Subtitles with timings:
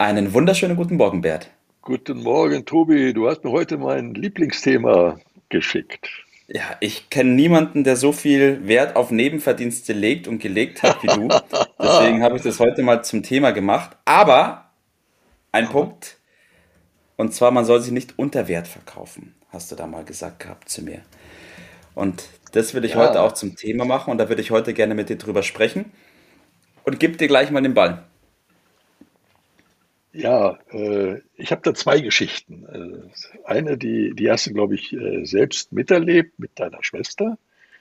[0.00, 1.50] Einen wunderschönen guten Morgen, Bert.
[1.82, 3.12] Guten Morgen, Tobi.
[3.12, 6.08] Du hast mir heute mein Lieblingsthema geschickt.
[6.46, 11.08] Ja, ich kenne niemanden, der so viel Wert auf Nebenverdienste legt und gelegt hat wie
[11.08, 11.26] du.
[11.82, 13.96] Deswegen habe ich das heute mal zum Thema gemacht.
[14.04, 14.70] Aber
[15.50, 15.72] ein Aber.
[15.72, 16.18] Punkt.
[17.16, 20.68] Und zwar, man soll sich nicht unter Wert verkaufen, hast du da mal gesagt gehabt
[20.68, 21.00] zu mir.
[21.96, 23.00] Und das würde ich ja.
[23.00, 25.86] heute auch zum Thema machen und da würde ich heute gerne mit dir drüber sprechen.
[26.84, 28.04] Und gib dir gleich mal den Ball.
[30.12, 32.64] Ja, äh, ich habe da zwei Geschichten.
[32.66, 37.38] Äh, eine, die, die hast du, glaube ich, äh, selbst miterlebt mit deiner Schwester.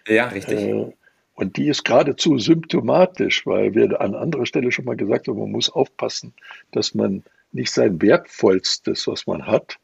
[0.08, 0.60] Ja, richtig.
[0.60, 0.92] Äh,
[1.36, 5.52] und die ist geradezu symptomatisch, weil wir an anderer Stelle schon mal gesagt haben, man
[5.52, 6.34] muss aufpassen,
[6.72, 9.78] dass man nicht sein Wertvollstes, was man hat,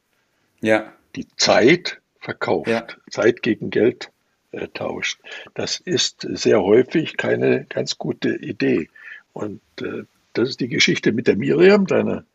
[0.61, 0.91] ja.
[1.15, 2.87] die Zeit verkauft, ja.
[3.09, 4.11] Zeit gegen Geld
[4.51, 5.19] äh, tauscht.
[5.53, 8.89] Das ist sehr häufig keine ganz gute Idee.
[9.33, 12.25] Und äh, das ist die Geschichte mit der Miriam, deiner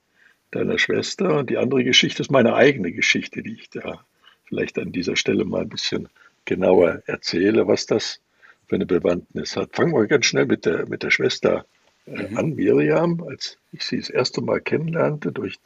[0.50, 1.38] deiner Schwester.
[1.38, 4.04] Und die andere Geschichte ist meine eigene Geschichte, die ich da
[4.44, 6.08] vielleicht an dieser Stelle mal ein bisschen
[6.44, 8.20] genauer erzähle, was das
[8.66, 9.76] für eine Bewandtnis hat.
[9.76, 11.66] Fangen wir ganz schnell mit der, mit der Schwester
[12.06, 12.36] äh, mhm.
[12.36, 13.22] an, Miriam.
[13.22, 15.58] Als ich sie das erste Mal kennenlernte, durch,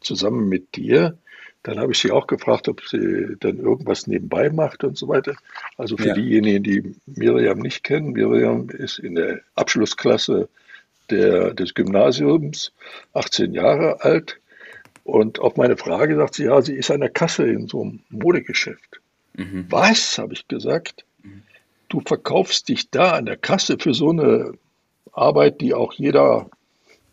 [0.00, 1.18] zusammen mit dir,
[1.62, 5.34] dann habe ich sie auch gefragt, ob sie dann irgendwas nebenbei macht und so weiter.
[5.78, 6.14] Also für ja.
[6.14, 10.48] diejenigen, die Miriam nicht kennen, Miriam ist in der Abschlussklasse
[11.10, 12.72] der, des Gymnasiums,
[13.12, 14.38] 18 Jahre alt.
[15.04, 18.00] Und auf meine Frage sagt sie, ja, sie ist an der Kasse in so einem
[18.08, 19.00] Modegeschäft.
[19.34, 19.66] Mhm.
[19.68, 21.04] Was, habe ich gesagt.
[21.88, 24.54] Du verkaufst dich da an der Kasse für so eine
[25.12, 26.48] Arbeit, die auch jeder,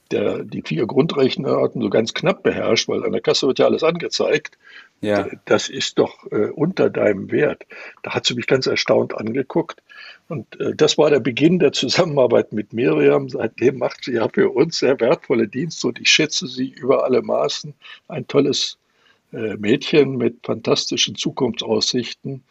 [0.10, 3.84] der die vier Grundrechenarten so ganz knapp beherrscht, weil an der Kasse wird ja alles
[3.84, 4.58] angezeigt.
[5.02, 5.28] Ja.
[5.46, 7.66] Das ist doch äh, unter deinem Wert.
[8.04, 9.82] Da hat sie mich ganz erstaunt angeguckt.
[10.28, 13.28] Und äh, das war der Beginn der Zusammenarbeit mit Miriam.
[13.28, 17.24] Seitdem macht sie ja für uns sehr wertvolle Dienste und ich schätze sie über alle
[17.24, 17.74] Maßen.
[18.08, 18.78] Ein tolles
[19.34, 22.44] äh, Mädchen mit fantastischen Zukunftsaussichten.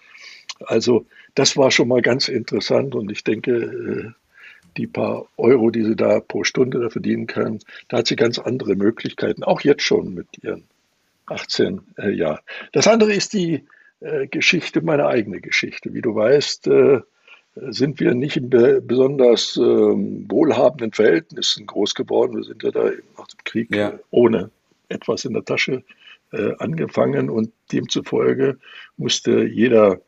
[0.66, 1.06] Also
[1.36, 4.10] das war schon mal ganz interessant und ich denke, äh,
[4.76, 8.38] die paar Euro, die sie da pro Stunde da verdienen kann, da hat sie ganz
[8.38, 10.64] andere Möglichkeiten, auch jetzt schon mit ihren
[11.30, 12.40] 18 äh, Jahren.
[12.72, 13.64] Das andere ist die
[14.00, 15.92] äh, Geschichte, meine eigene Geschichte.
[15.94, 17.00] Wie du weißt, äh,
[17.54, 22.36] sind wir nicht in besonders ähm, wohlhabenden Verhältnissen groß geworden.
[22.36, 23.98] Wir sind ja da nach dem Krieg ja.
[24.10, 24.50] ohne
[24.88, 25.82] etwas in der Tasche
[26.32, 28.58] äh, angefangen und demzufolge
[28.96, 30.00] musste jeder,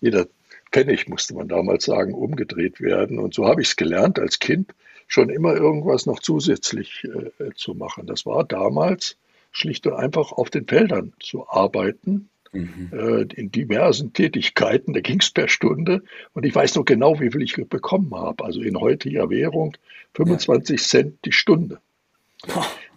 [0.00, 0.26] jeder
[0.70, 3.18] Pfennig, musste man damals sagen, umgedreht werden.
[3.18, 4.74] Und so habe ich es gelernt als Kind,
[5.06, 8.06] schon immer irgendwas noch zusätzlich äh, zu machen.
[8.06, 9.16] Das war damals
[9.50, 12.90] schlicht und einfach auf den Feldern zu arbeiten Mhm.
[12.92, 14.92] Äh, in diversen Tätigkeiten.
[14.92, 16.02] Da ging es per Stunde.
[16.32, 18.44] Und ich weiß noch genau, wie viel ich bekommen habe.
[18.44, 19.76] Also in heutiger Währung
[20.14, 20.86] 25 ja.
[20.86, 21.78] Cent die Stunde.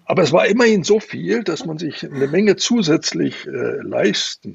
[0.05, 4.53] Aber es war immerhin so viel, dass man sich eine Menge zusätzlich äh, leisten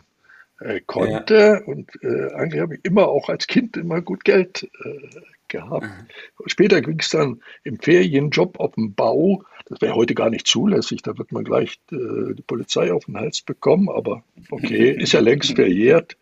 [0.60, 1.34] äh, konnte.
[1.34, 1.72] Ja.
[1.72, 5.86] Und äh, eigentlich habe ich immer auch als Kind immer gut Geld äh, gehabt.
[5.86, 6.46] Mhm.
[6.46, 9.42] Später ging es dann im Ferienjob auf dem Bau.
[9.66, 13.16] Das wäre heute gar nicht zulässig, da wird man gleich äh, die Polizei auf den
[13.16, 16.16] Hals bekommen, aber okay, ist ja längst verjährt.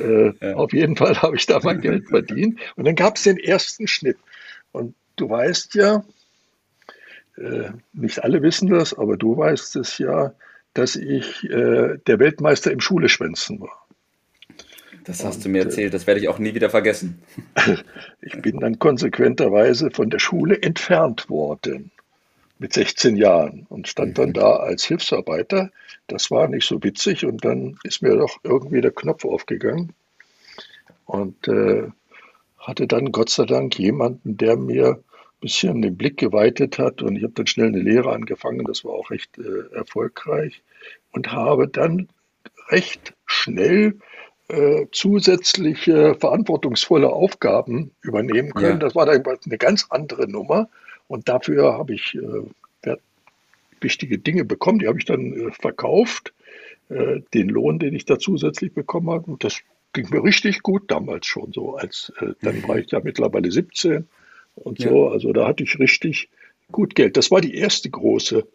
[0.00, 0.54] Äh, ja.
[0.56, 2.60] Auf jeden Fall habe ich da mein Geld verdient.
[2.76, 4.18] Und dann gab es den ersten Schnitt.
[4.72, 6.04] Und du weißt ja,
[7.36, 10.34] äh, nicht alle wissen das, aber du weißt es ja,
[10.74, 13.81] dass ich äh, der Weltmeister im Schuleschwänzen war.
[15.04, 17.22] Das hast und, du mir erzählt, das werde ich auch nie wieder vergessen.
[18.20, 21.90] ich bin dann konsequenterweise von der Schule entfernt worden
[22.58, 24.34] mit 16 Jahren und stand dann mhm.
[24.34, 25.70] da als Hilfsarbeiter.
[26.06, 29.92] Das war nicht so witzig und dann ist mir doch irgendwie der Knopf aufgegangen
[31.06, 31.88] und äh,
[32.58, 37.16] hatte dann Gott sei Dank jemanden, der mir ein bisschen den Blick geweitet hat und
[37.16, 40.62] ich habe dann schnell eine Lehre angefangen, das war auch recht äh, erfolgreich
[41.10, 42.08] und habe dann
[42.68, 43.98] recht schnell
[44.48, 48.80] äh, zusätzliche verantwortungsvolle Aufgaben übernehmen können.
[48.80, 48.86] Ja.
[48.86, 50.68] Das war dann eine ganz andere Nummer.
[51.08, 52.96] Und dafür habe ich äh,
[53.80, 54.78] wichtige Dinge bekommen.
[54.78, 56.32] Die habe ich dann äh, verkauft.
[56.88, 59.30] Äh, den Lohn, den ich da zusätzlich bekommen habe.
[59.30, 59.60] Und das
[59.92, 61.76] ging mir richtig gut damals schon so.
[61.76, 62.68] Als, äh, dann mhm.
[62.68, 64.06] war ich ja mittlerweile 17
[64.56, 64.88] und ja.
[64.90, 65.08] so.
[65.08, 66.28] Also da hatte ich richtig
[66.70, 67.16] gut Geld.
[67.16, 68.46] Das war die erste große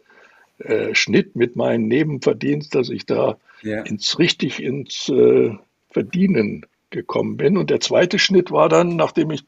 [0.58, 3.82] äh, Schnitt mit meinem Nebenverdienst, dass ich da ja.
[3.82, 5.52] ins richtig ins äh,
[5.98, 7.56] Verdienen gekommen bin.
[7.58, 9.42] Und der zweite Schnitt war dann, nachdem ich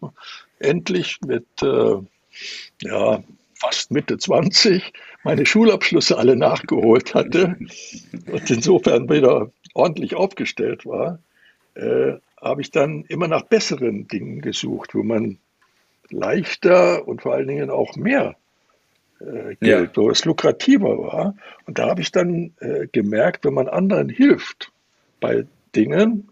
[0.58, 1.94] endlich mit äh,
[2.82, 3.22] ja,
[3.54, 4.92] fast Mitte 20
[5.22, 7.56] meine Schulabschlüsse alle nachgeholt hatte
[8.32, 11.20] und insofern wieder ordentlich aufgestellt war,
[11.74, 15.38] äh, habe ich dann immer nach besseren Dingen gesucht, wo man
[16.08, 18.34] leichter und vor allen Dingen auch mehr
[19.20, 20.02] äh, Geld, ja.
[20.02, 21.36] wo es lukrativer war.
[21.66, 24.72] Und da habe ich dann äh, gemerkt, wenn man anderen hilft
[25.20, 26.29] bei Dingen,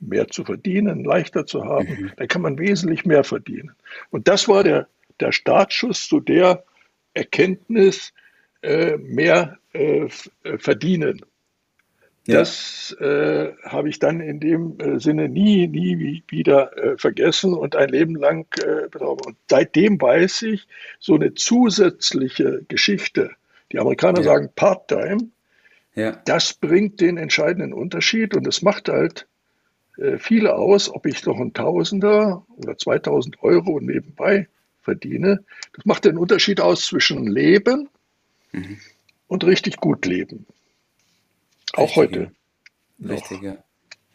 [0.00, 2.12] mehr zu verdienen, leichter zu haben, mhm.
[2.16, 3.72] dann kann man wesentlich mehr verdienen.
[4.10, 4.88] Und das war der,
[5.20, 6.64] der Startschuss zu der
[7.14, 8.12] Erkenntnis,
[8.62, 10.08] äh, mehr äh,
[10.42, 11.20] äh verdienen.
[12.26, 12.38] Ja.
[12.38, 17.76] Das äh, habe ich dann in dem äh, Sinne nie, nie wieder äh, vergessen und
[17.76, 18.46] ein Leben lang
[18.90, 19.26] betrauert.
[19.26, 20.66] Und seitdem weiß ich,
[20.98, 23.32] so eine zusätzliche Geschichte,
[23.72, 24.24] die Amerikaner ja.
[24.24, 25.28] sagen Part-Time,
[25.94, 26.12] ja.
[26.24, 29.26] das bringt den entscheidenden Unterschied und es macht halt
[30.18, 34.48] viele aus, ob ich noch ein Tausender oder 2000 Euro nebenbei
[34.82, 35.44] verdiene.
[35.72, 37.88] Das macht den Unterschied aus zwischen Leben
[38.52, 38.78] mhm.
[39.28, 40.46] und richtig gut leben.
[41.74, 42.30] Auch heute.
[43.02, 43.56] Richtig, ja.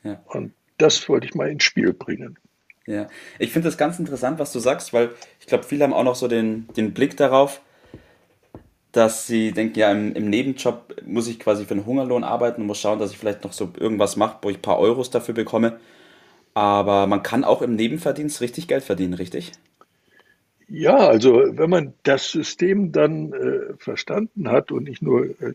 [0.04, 0.24] ja.
[0.28, 2.38] Und das wollte ich mal ins Spiel bringen.
[2.86, 6.04] Ja, ich finde das ganz interessant, was du sagst, weil ich glaube, viele haben auch
[6.04, 7.62] noch so den, den Blick darauf,
[8.92, 12.68] dass sie denken, ja, im, im, Nebenjob muss ich quasi für einen Hungerlohn arbeiten und
[12.68, 15.36] muss schauen, dass ich vielleicht noch so irgendwas mache, wo ich ein paar Euros dafür
[15.36, 15.80] bekomme.
[16.56, 19.52] Aber man kann auch im Nebenverdienst richtig Geld verdienen, richtig?
[20.68, 25.54] Ja, also wenn man das System dann äh, verstanden hat und nicht nur äh,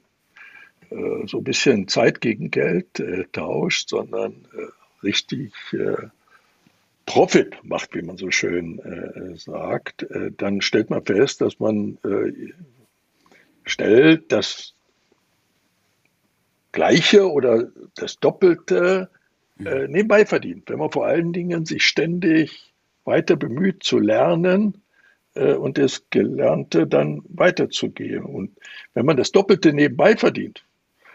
[0.94, 6.08] äh, so ein bisschen Zeit gegen Geld äh, tauscht, sondern äh, richtig äh,
[7.06, 8.80] Profit macht, wie man so schön
[9.36, 10.06] sagt,
[10.38, 11.98] dann stellt man fest, dass man
[13.64, 14.74] stellt, das
[16.72, 19.08] Gleiche oder das Doppelte
[19.56, 19.86] mhm.
[19.88, 20.68] nebenbei verdient.
[20.68, 22.72] Wenn man vor allen Dingen sich ständig
[23.04, 24.80] weiter bemüht zu lernen,
[25.36, 28.22] und das Gelernte dann weiterzugehen.
[28.22, 28.56] Und
[28.94, 30.64] wenn man das Doppelte nebenbei verdient,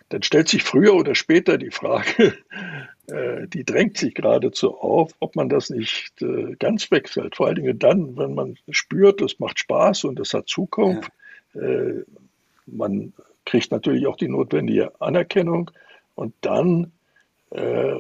[0.09, 2.37] dann stellt sich früher oder später die Frage,
[3.07, 7.35] äh, die drängt sich geradezu auf, ob man das nicht äh, ganz wechselt.
[7.35, 11.11] Vor allen Dingen dann, wenn man spürt, es macht Spaß und es hat Zukunft.
[11.53, 11.61] Ja.
[12.71, 13.13] Äh, man
[13.45, 15.71] kriegt natürlich auch die notwendige Anerkennung
[16.16, 16.92] und dann
[17.51, 18.00] äh,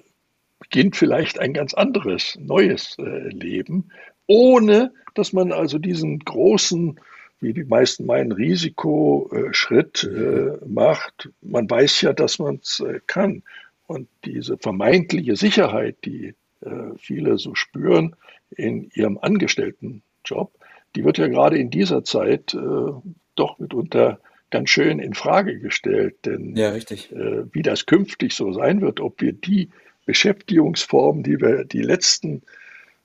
[0.59, 3.91] beginnt vielleicht ein ganz anderes, neues äh, Leben,
[4.27, 6.99] ohne dass man also diesen großen
[7.41, 11.29] wie die meisten meinen, Risikoschritt äh, macht.
[11.41, 13.43] Man weiß ja, dass man es äh, kann.
[13.87, 18.15] Und diese vermeintliche Sicherheit, die äh, viele so spüren
[18.51, 20.51] in ihrem Angestelltenjob,
[20.95, 22.91] die wird ja gerade in dieser Zeit äh,
[23.35, 26.25] doch mitunter ganz schön in Frage gestellt.
[26.25, 27.11] Denn ja, richtig.
[27.11, 29.69] Äh, wie das künftig so sein wird, ob wir die
[30.05, 32.41] Beschäftigungsformen, die wir die letzten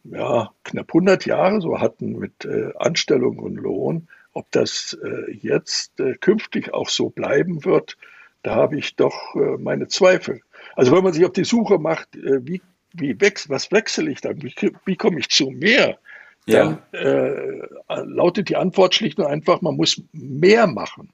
[0.05, 5.99] ja, knapp 100 Jahre so hatten mit äh, Anstellung und Lohn, ob das äh, jetzt
[6.01, 7.97] äh, künftig auch so bleiben wird,
[8.43, 10.41] da habe ich doch äh, meine Zweifel.
[10.77, 12.61] Also wenn man sich auf die Suche macht, äh, wie,
[12.93, 14.55] wie wechs was wechsle ich dann, wie,
[14.85, 15.99] wie komme ich zu mehr,
[16.47, 17.01] dann ja.
[17.01, 17.69] Äh,
[18.05, 21.11] lautet die Antwort schlicht und einfach, man muss mehr machen.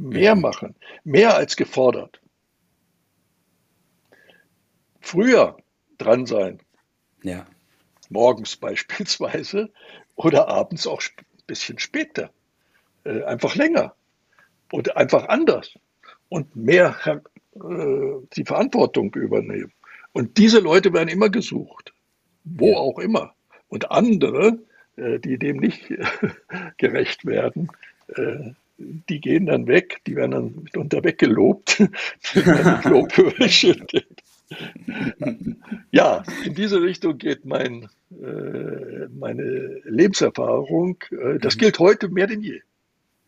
[0.00, 0.74] Mehr machen.
[1.04, 2.20] Mehr als gefordert.
[5.00, 5.58] Früher
[5.98, 6.60] dran sein.
[7.22, 7.46] Ja.
[8.08, 9.70] Morgens beispielsweise
[10.16, 11.02] oder abends auch
[11.46, 12.30] bisschen später,
[13.04, 13.94] äh, einfach länger
[14.72, 15.74] oder einfach anders
[16.28, 16.96] und mehr
[17.54, 19.72] äh, die Verantwortung übernehmen.
[20.12, 21.92] Und diese Leute werden immer gesucht,
[22.44, 22.76] wo ja.
[22.76, 23.34] auch immer.
[23.68, 24.58] Und andere,
[24.96, 25.92] äh, die dem nicht
[26.78, 27.70] gerecht werden,
[28.14, 28.52] äh,
[29.08, 31.78] die gehen dann weg, die werden dann mitunter weggelobt,
[32.34, 32.82] die werden
[35.90, 40.98] ja, in diese Richtung geht mein, äh, meine Lebenserfahrung.
[41.10, 41.60] Äh, das mhm.
[41.60, 42.60] gilt heute mehr denn je.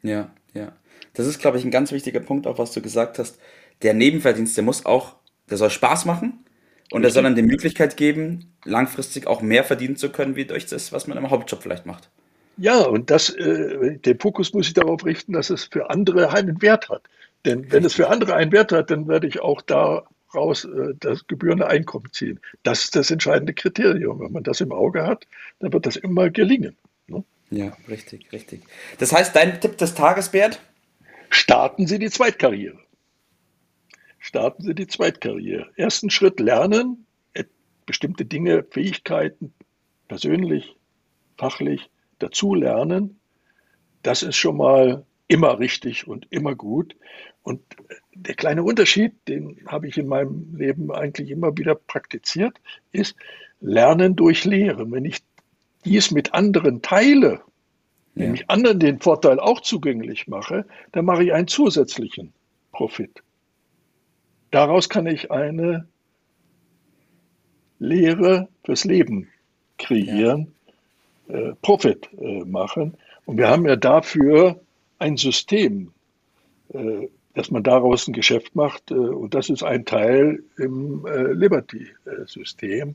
[0.03, 0.73] Ja, ja.
[1.15, 3.39] Das ist, glaube ich, ein ganz wichtiger Punkt, auch was du gesagt hast.
[3.83, 5.17] Der Nebenverdienst, der muss auch,
[5.51, 6.45] der soll Spaß machen
[6.91, 10.67] und der soll dann die Möglichkeit geben, langfristig auch mehr verdienen zu können, wie durch
[10.67, 12.11] das, was man im Hauptjob vielleicht macht.
[12.57, 16.61] Ja, und das, äh, den Fokus muss ich darauf richten, dass es für andere einen
[16.63, 17.03] Wert hat.
[17.45, 20.05] Denn wenn es für andere einen Wert hat, dann werde ich auch da
[20.35, 22.41] raus äh, das gebührende Einkommen ziehen.
[22.63, 24.21] Das ist das entscheidende Kriterium.
[24.21, 25.27] Wenn man das im Auge hat,
[25.61, 26.77] dann wird das immer gelingen.
[27.07, 27.25] Ne?
[27.51, 28.63] Ja, richtig, richtig.
[28.99, 30.61] Das heißt, dein Tipp des Tages, Bert?
[31.31, 32.79] Starten Sie die Zweitkarriere.
[34.19, 35.71] Starten Sie die Zweitkarriere.
[35.77, 37.07] Ersten Schritt lernen,
[37.87, 39.53] bestimmte Dinge, Fähigkeiten,
[40.09, 40.77] persönlich,
[41.37, 41.91] fachlich
[42.23, 43.21] dazu lernen.
[44.02, 46.97] Das ist schon mal immer richtig und immer gut.
[47.43, 47.62] Und
[48.14, 52.61] der kleine Unterschied, den habe ich in meinem Leben eigentlich immer wieder praktiziert,
[52.93, 53.17] ist
[53.61, 54.93] Lernen durch Lehren.
[54.93, 55.19] Wenn ich
[55.85, 57.41] dies mit anderen teile,
[58.14, 58.25] ja.
[58.25, 62.33] nämlich anderen den Vorteil auch zugänglich mache, dann mache ich einen zusätzlichen
[62.73, 63.23] Profit.
[64.50, 65.88] Daraus kann ich eine
[67.79, 69.29] Lehre fürs Leben
[69.79, 70.47] kreieren, ja.
[71.33, 72.95] Äh, Profit äh, machen.
[73.25, 74.61] Und wir haben ja dafür
[74.99, 75.91] ein System,
[76.75, 78.93] äh, dass man daraus ein Geschäft macht.
[78.93, 82.95] Und das ist ein Teil im Liberty-System,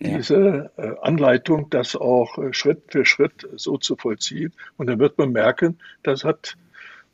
[0.00, 0.16] ja.
[0.16, 4.52] diese Anleitung, das auch Schritt für Schritt so zu vollziehen.
[4.76, 6.56] Und dann wird man merken, das hat,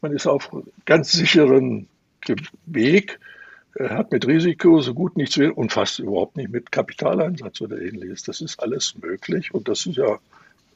[0.00, 0.48] man ist auf
[0.86, 1.88] ganz sicheren
[2.64, 3.20] Weg,
[3.78, 8.22] hat mit Risiko so gut nichts und fast überhaupt nicht mit Kapitaleinsatz oder ähnliches.
[8.22, 10.18] Das ist alles möglich und das ist ja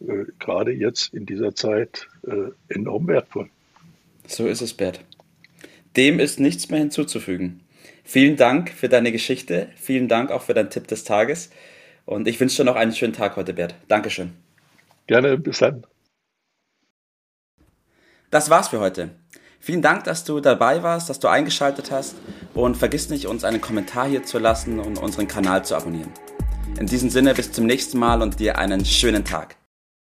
[0.01, 3.49] äh, gerade jetzt in dieser Zeit äh, enorm wertvoll.
[4.27, 5.01] So ist es, Bert.
[5.97, 7.61] Dem ist nichts mehr hinzuzufügen.
[8.05, 11.51] Vielen Dank für deine Geschichte, vielen Dank auch für deinen Tipp des Tages
[12.05, 13.75] und ich wünsche dir noch einen schönen Tag heute, Bert.
[13.89, 14.33] Dankeschön.
[15.07, 15.85] Gerne, bis dann.
[18.31, 19.11] Das war's für heute.
[19.59, 22.15] Vielen Dank, dass du dabei warst, dass du eingeschaltet hast
[22.55, 26.13] und vergiss nicht, uns einen Kommentar hier zu lassen und unseren Kanal zu abonnieren.
[26.79, 29.57] In diesem Sinne bis zum nächsten Mal und dir einen schönen Tag.